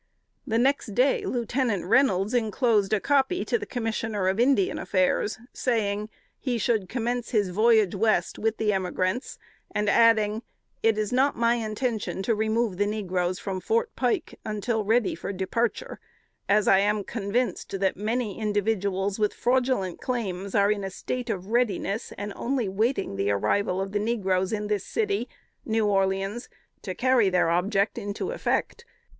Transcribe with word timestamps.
The 0.47 0.57
next 0.57 0.95
day 0.95 1.23
Lieutenant 1.25 1.85
Reynolds 1.85 2.33
inclosed 2.33 2.91
a 2.91 2.99
copy 2.99 3.45
to 3.45 3.59
the 3.59 3.67
Commissioner 3.67 4.29
of 4.29 4.39
Indian 4.39 4.79
Affairs, 4.79 5.37
saying, 5.53 6.09
he 6.39 6.57
should 6.57 6.89
commence 6.89 7.29
his 7.29 7.49
voyage 7.49 7.93
West 7.93 8.39
with 8.39 8.57
the 8.57 8.73
emigrants, 8.73 9.37
and 9.69 9.87
adding, 9.87 10.41
"It 10.81 10.97
is 10.97 11.13
not 11.13 11.37
my 11.37 11.53
intention 11.53 12.23
to 12.23 12.33
remove 12.33 12.77
the 12.77 12.87
negroes 12.87 13.37
from 13.37 13.59
Fort 13.59 13.95
Pike 13.95 14.39
until 14.43 14.83
ready 14.83 15.13
for 15.13 15.31
departure, 15.31 15.99
as 16.49 16.67
I 16.67 16.79
am 16.79 17.03
convinced 17.03 17.77
that 17.79 17.95
many 17.95 18.39
individuals 18.39 19.19
with 19.19 19.35
fraudulent 19.35 20.01
claims 20.01 20.55
are 20.55 20.71
in 20.71 20.83
a 20.83 20.89
state 20.89 21.29
of 21.29 21.51
readiness, 21.51 22.11
and 22.17 22.33
only 22.35 22.67
waiting 22.67 23.17
the 23.17 23.29
arrival 23.29 23.79
of 23.79 23.91
the 23.91 23.99
negroes 23.99 24.51
in 24.51 24.65
this 24.65 24.83
city 24.83 25.29
(New 25.63 25.85
Orleans) 25.85 26.49
to 26.81 26.95
carry 26.95 27.29
their 27.29 27.51
object 27.51 27.99
into 27.99 28.31
effect. 28.31 28.83